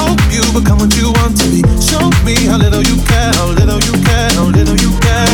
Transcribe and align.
Hope 0.00 0.24
you 0.32 0.42
become 0.56 0.78
what 0.80 0.92
you 0.96 1.12
want 1.20 1.36
to 1.40 1.46
be. 1.52 1.60
Show 1.76 2.08
me 2.24 2.34
how 2.48 2.56
little 2.56 2.82
you 2.82 2.96
care, 3.04 3.32
how 3.36 3.52
little 3.52 3.80
you 3.84 3.94
care, 4.08 4.30
how 4.38 4.48
little 4.48 4.78
you 4.80 4.90
care. 5.04 5.28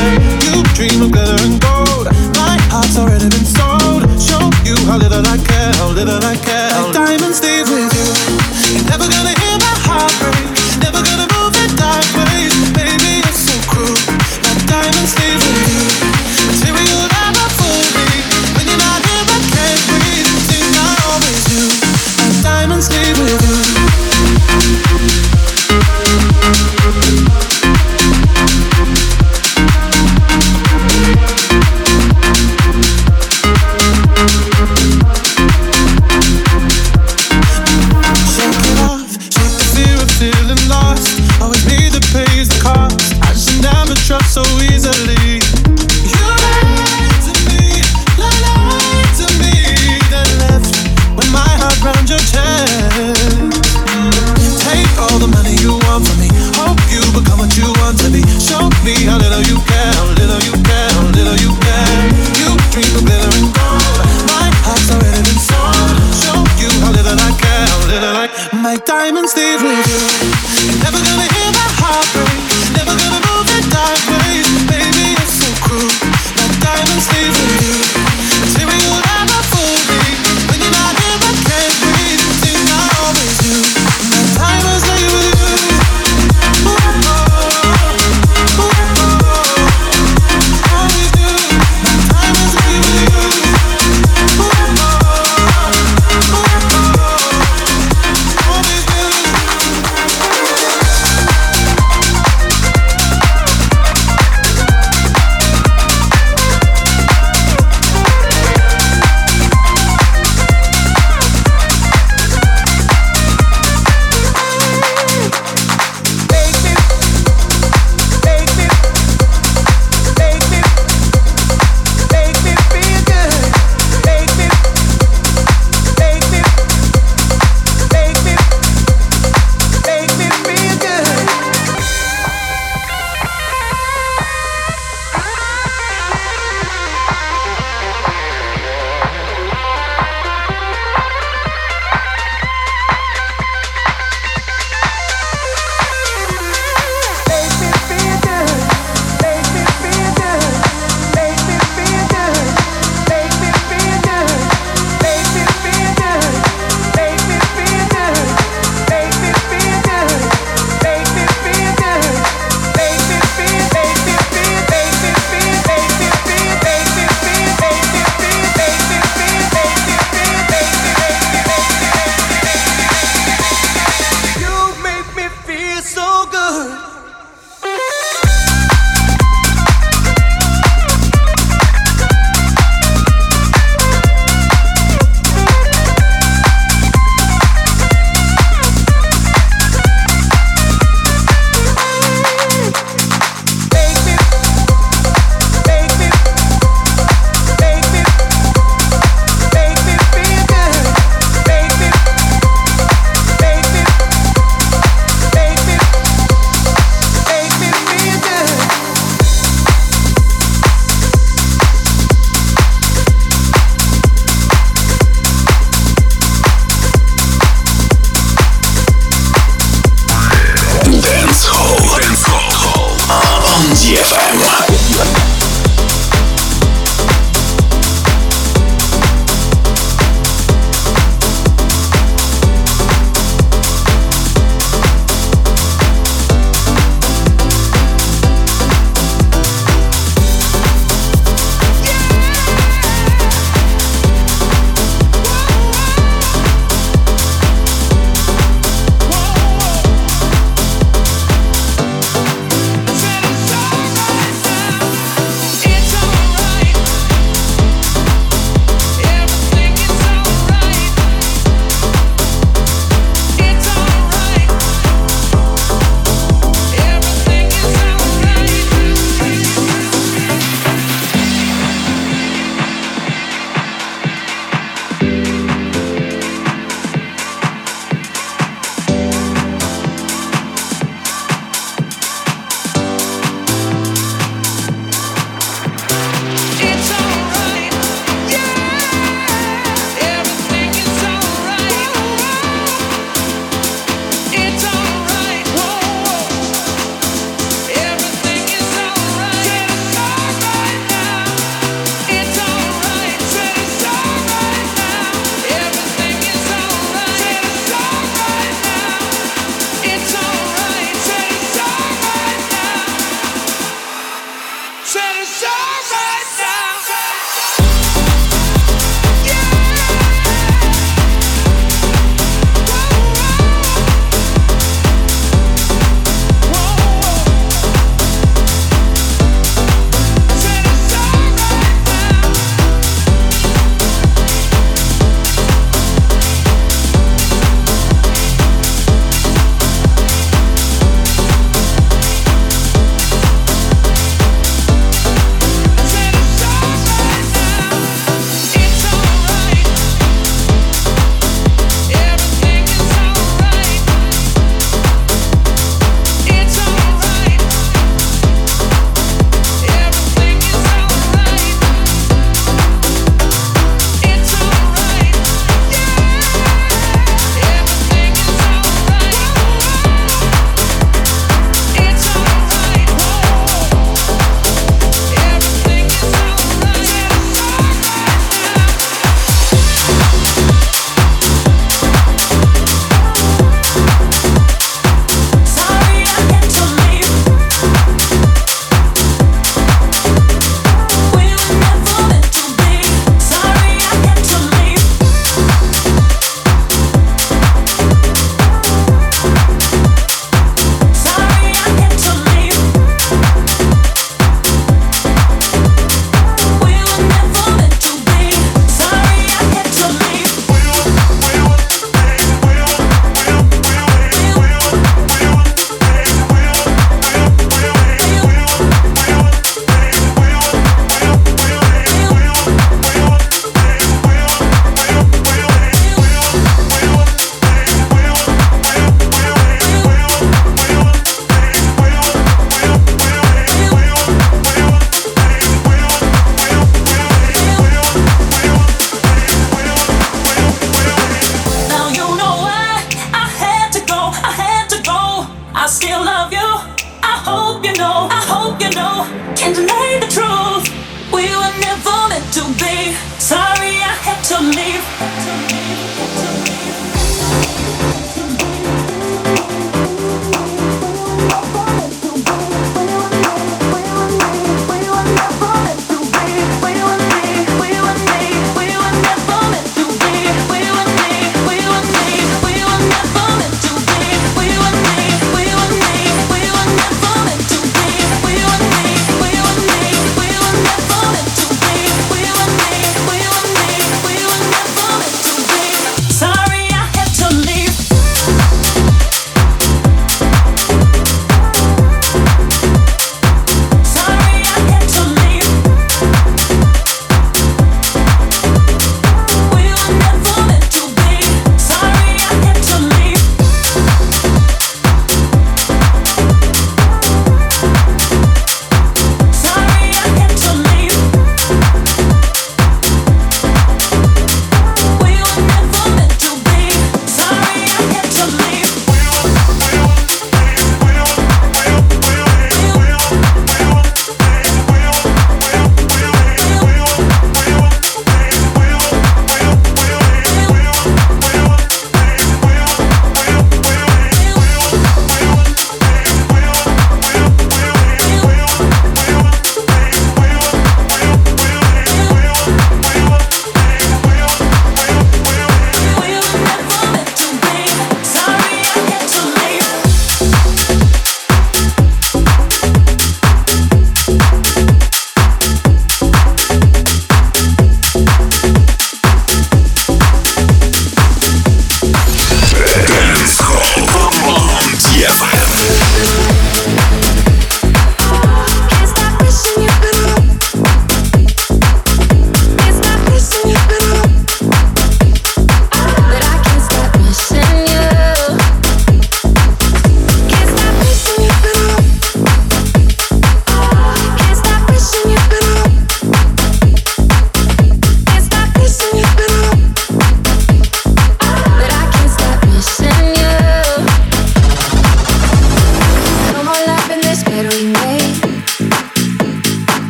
You 0.47 0.63
dream 0.75 1.03
of 1.07 1.11
glitter 1.15 1.39
and 1.47 1.57
gold. 1.63 2.07
My 2.35 2.59
heart's 2.73 2.99
already 2.99 3.29
been 3.31 3.47
sold. 3.47 4.03
Show 4.19 4.43
you 4.67 4.77
how 4.91 4.99
little 4.99 5.25
I 5.25 5.39
care, 5.39 5.73
how 5.79 5.91
little 5.95 6.19
I 6.19 6.37
care. 6.37 6.71
Like 6.75 6.93
diamonds 6.93 7.39
leave 7.43 7.69
with 7.71 7.93
you. 7.95 8.11
You're 8.75 8.89
never 8.91 9.07
gonna 9.07 9.35
hear 9.39 9.57
my 9.63 9.75
heart 9.87 10.36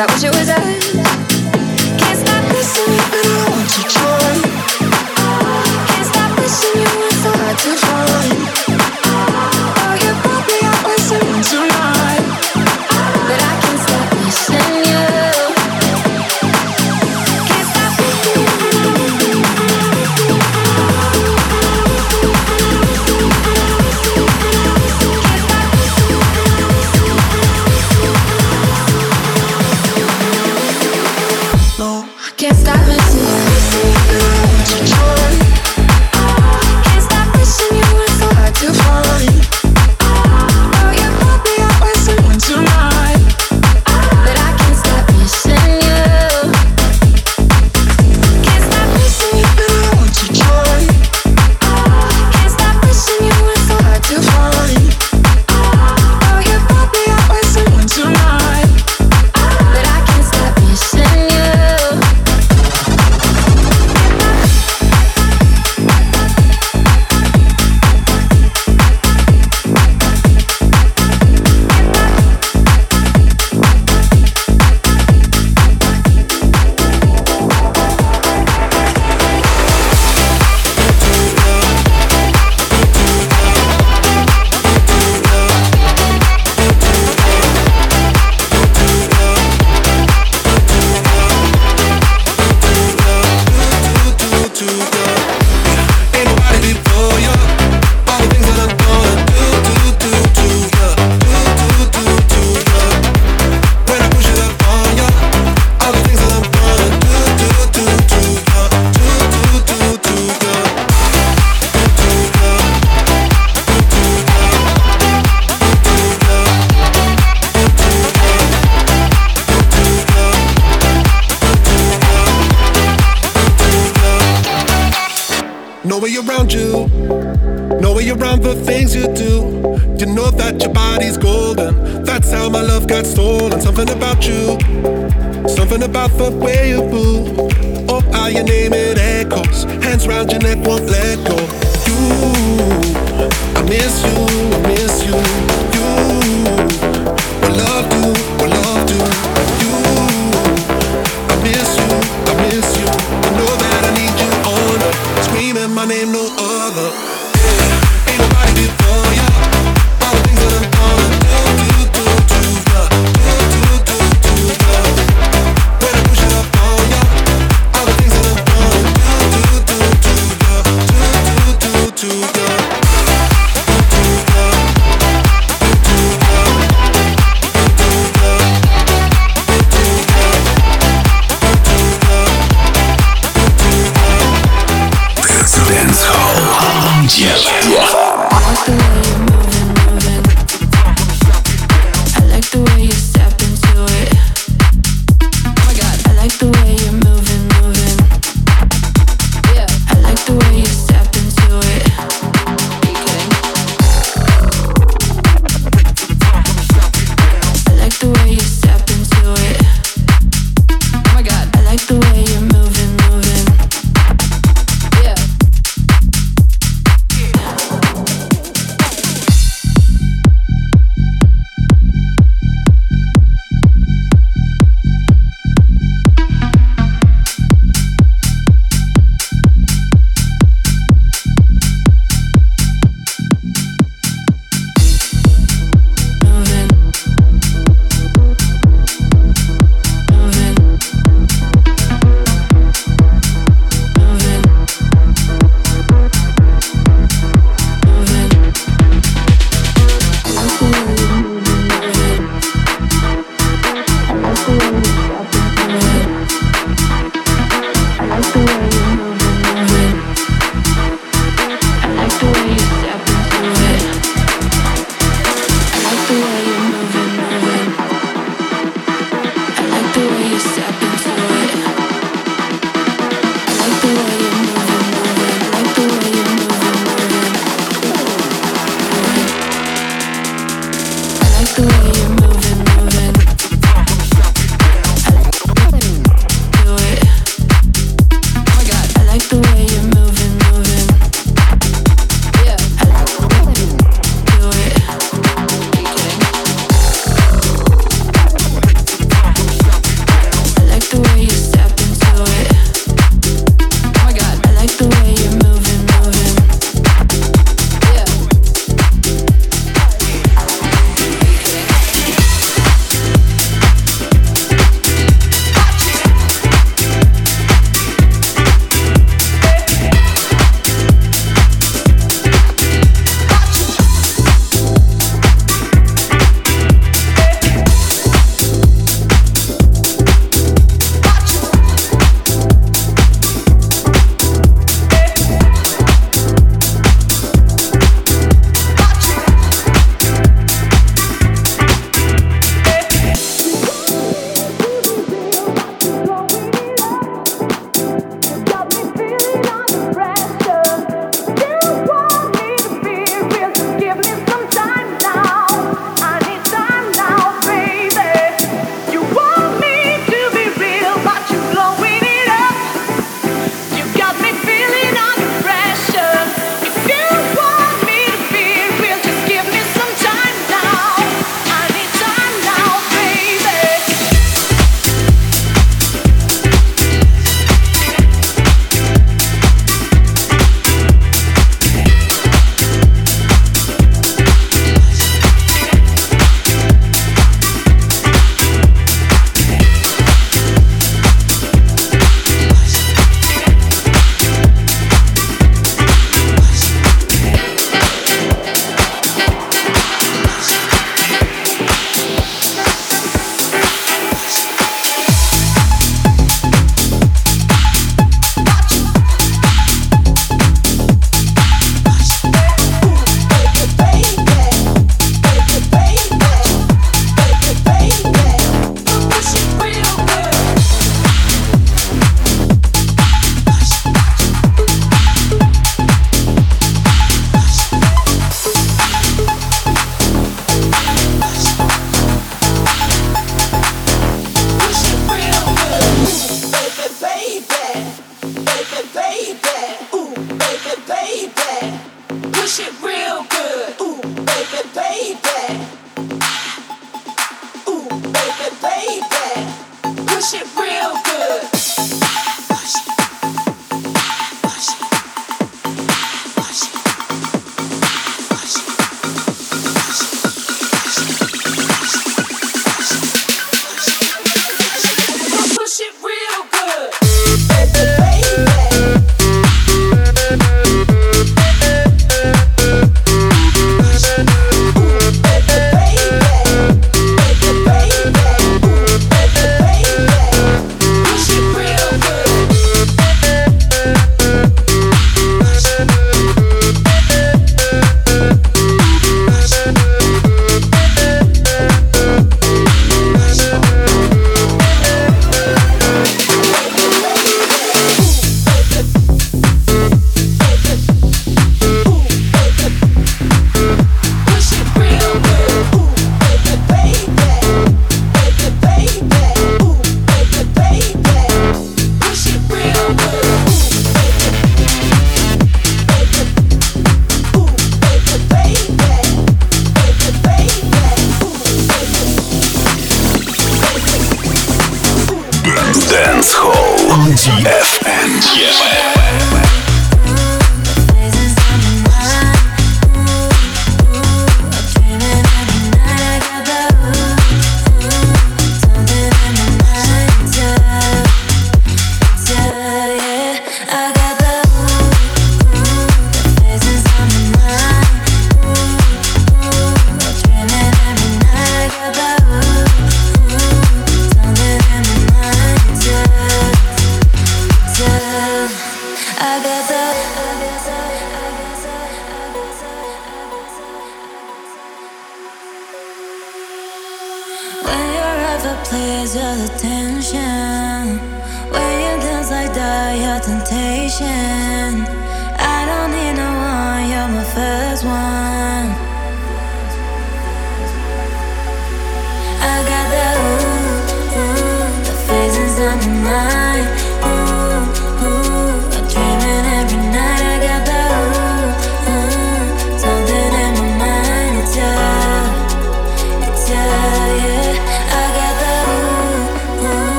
I 0.00 0.06
wish 0.06 0.24
it 0.24 0.34
was 0.34 0.48
us. 0.48 0.69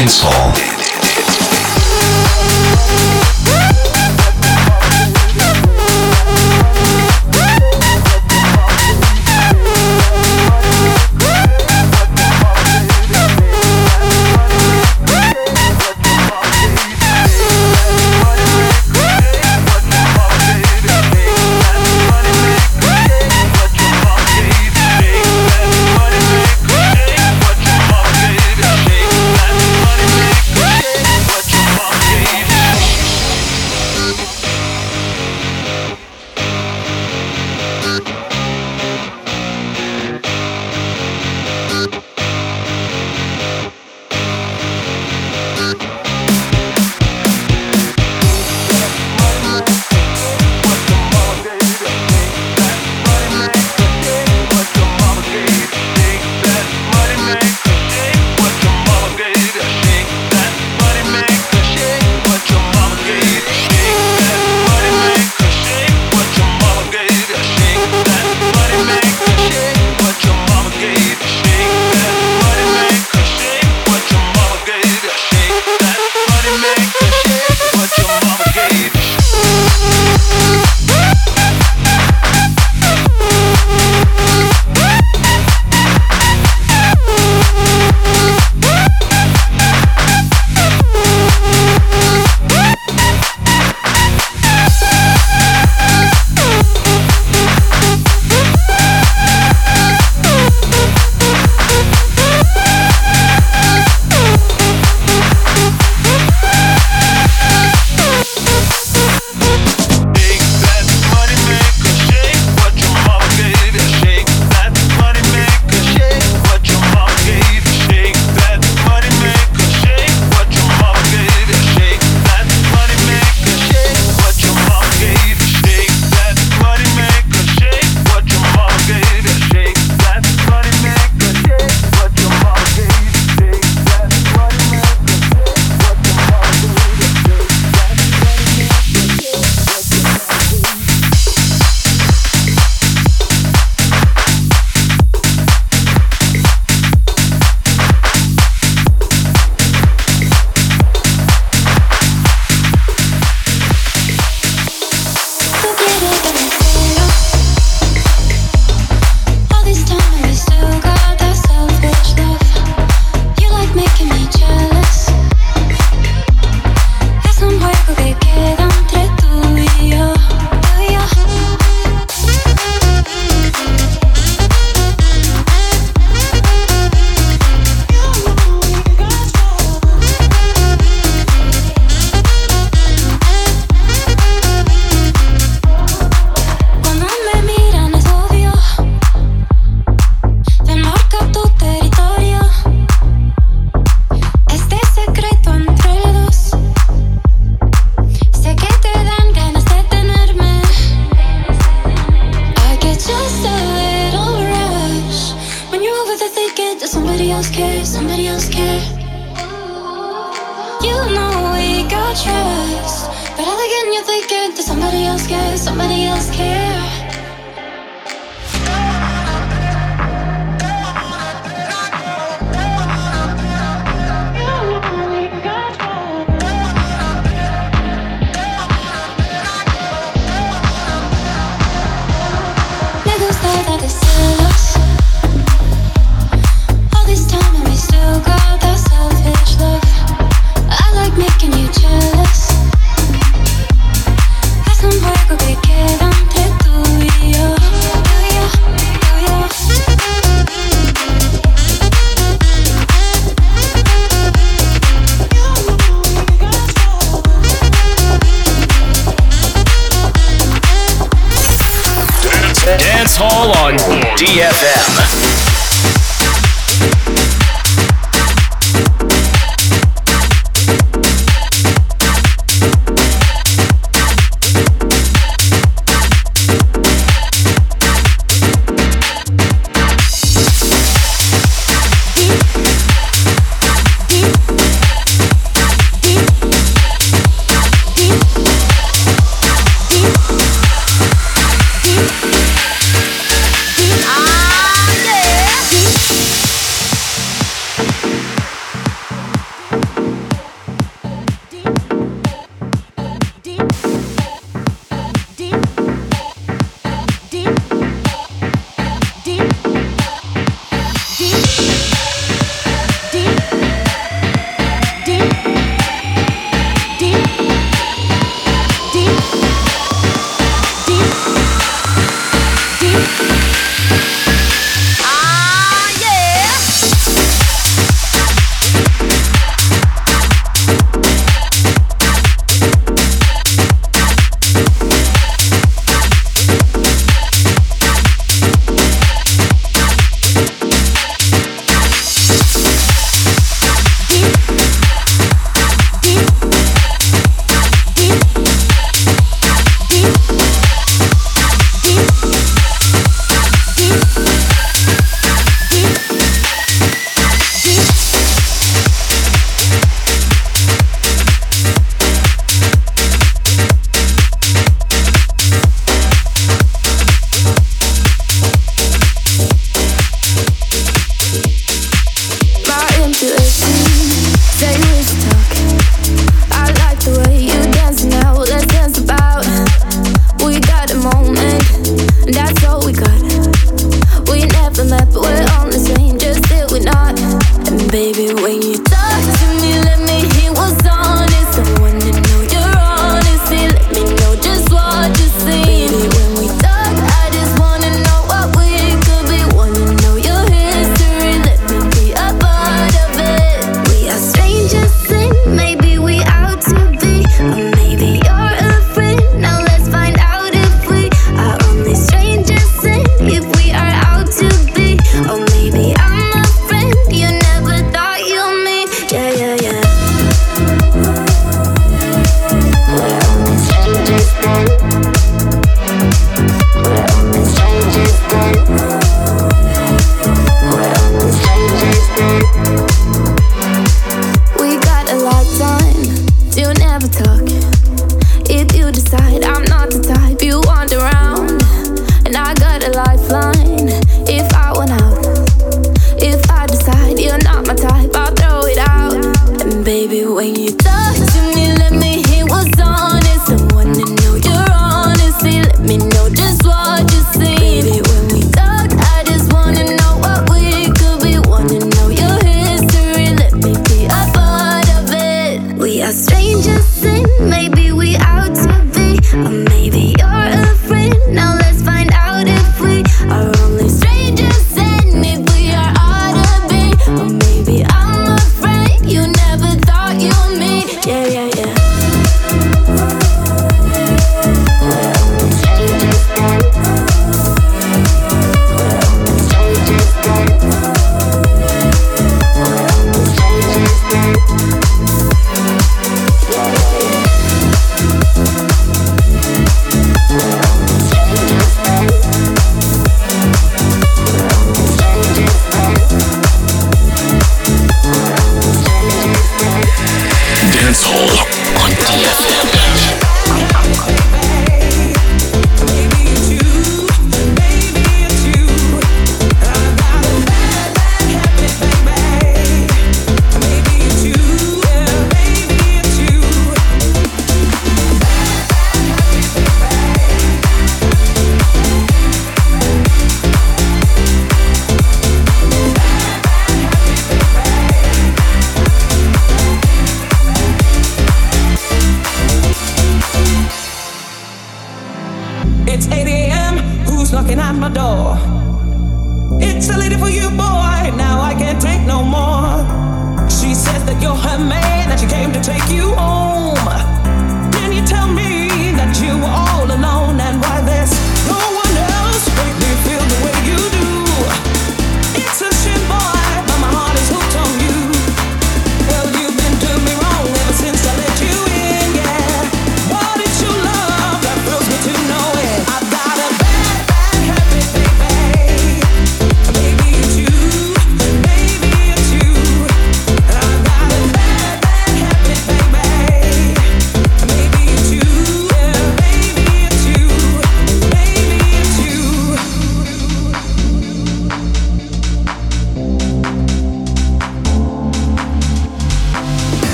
Dance 0.00 0.22
Hall. 0.22 0.39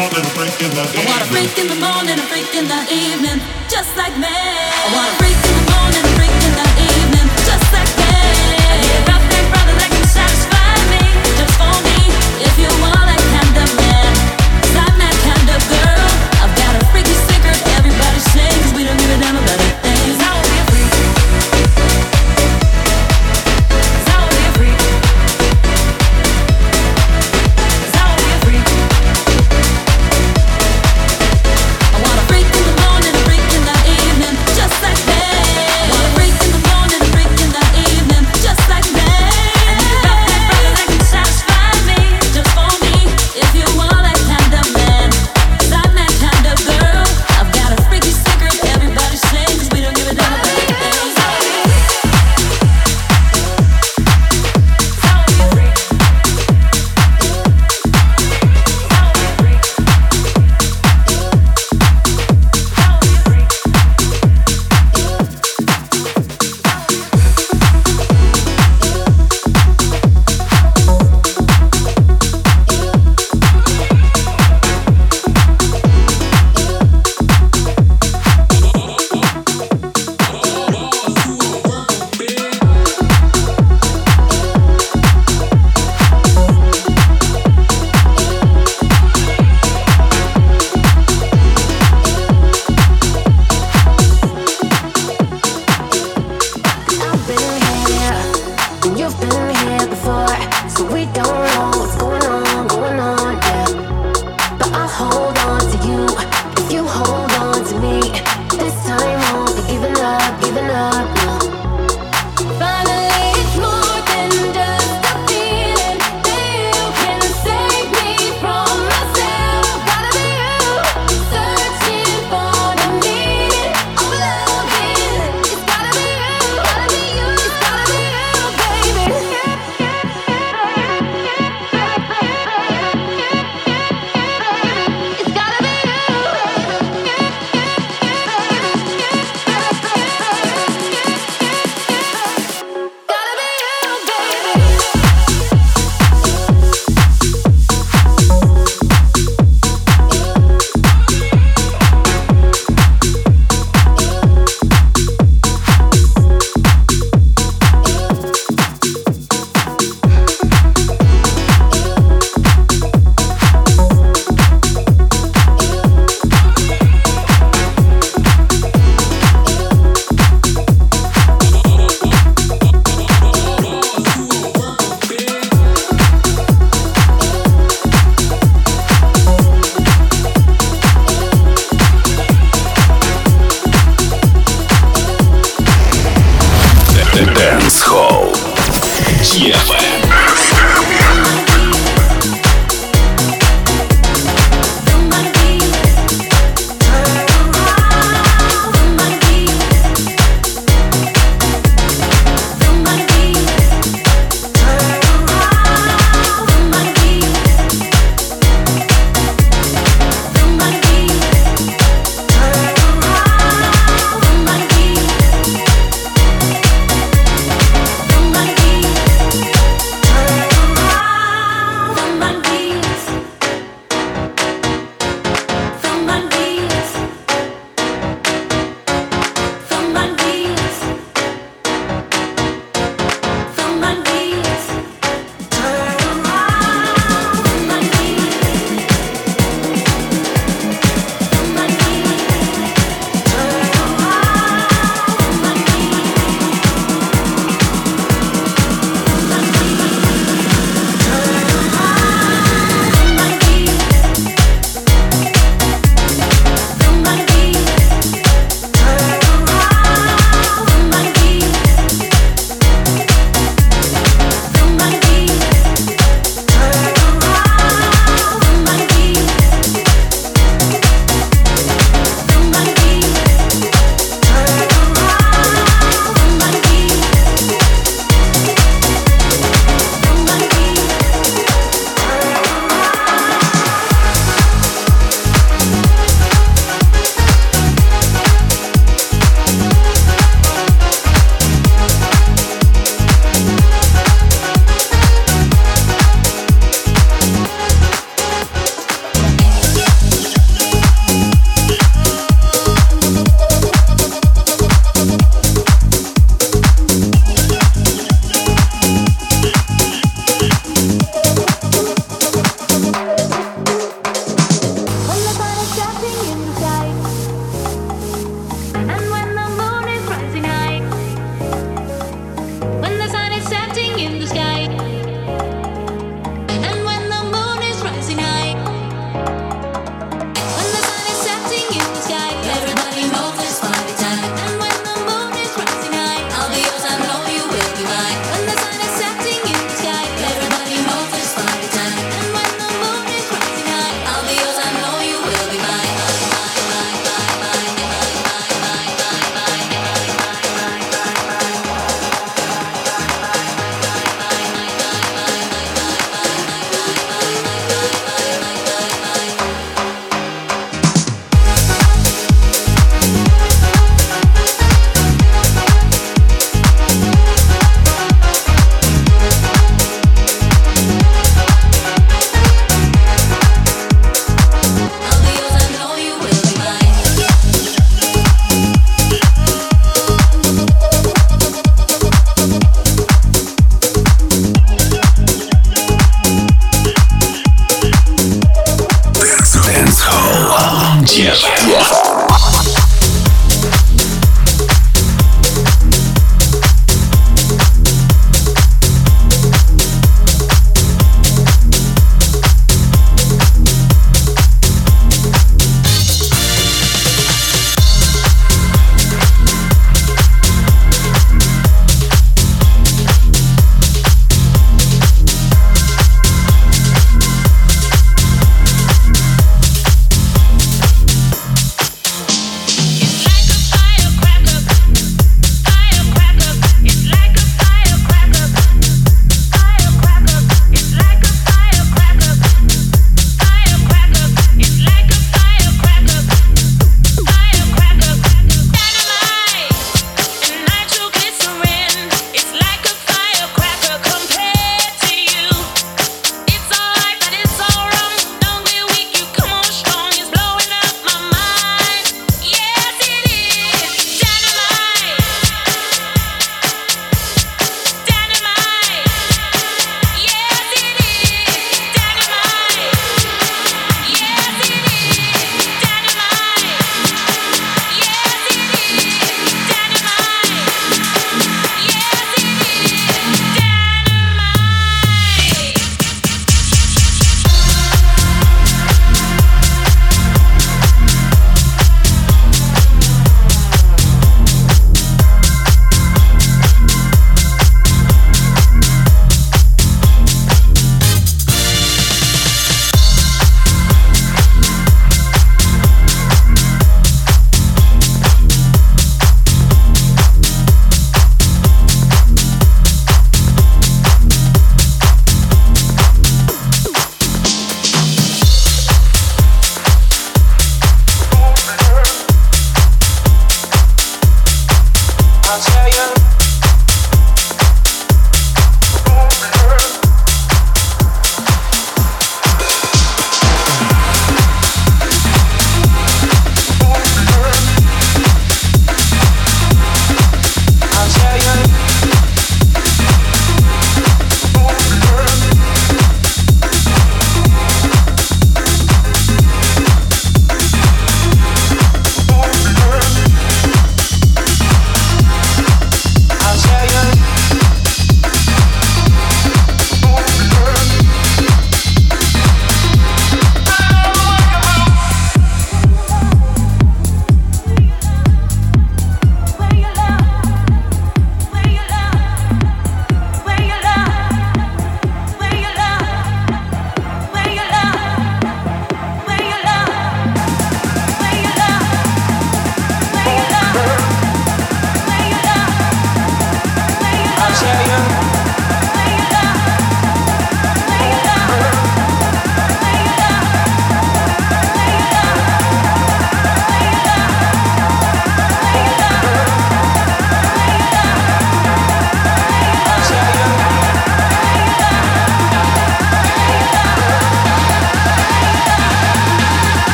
morning, 0.00 0.24
a 0.24 0.32
freak 0.32 0.56
in 0.64 0.70
the 0.72 0.80
evening. 0.80 1.04
I 1.04 1.10
want 1.12 1.22
a 1.22 1.28
freak 1.28 1.58
in 1.60 1.68
the 1.68 1.76
morning, 1.76 2.16
a 2.16 2.26
freak 2.32 2.52
in 2.56 2.66
the 2.66 2.80
evening, 2.88 3.38
just 3.68 3.92
like 3.96 4.16
me. 4.16 4.32
I 4.32 4.88
want 4.96 5.12
a 5.12 5.16
freak 5.20 5.36
in 5.36 5.54
the 5.60 5.66
morning, 5.76 6.04
a 6.08 6.12
freak 6.16 6.36
in 6.40 6.52
the 6.56 6.68
evening. 6.72 6.89